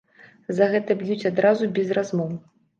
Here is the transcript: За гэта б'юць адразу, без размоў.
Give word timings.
За 0.59 0.69
гэта 0.71 0.97
б'юць 1.03 1.29
адразу, 1.33 1.71
без 1.79 1.95
размоў. 2.01 2.37